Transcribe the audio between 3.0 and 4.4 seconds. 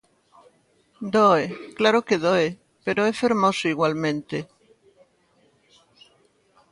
é fermoso igualmente.